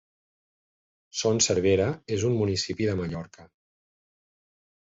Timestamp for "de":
2.91-2.97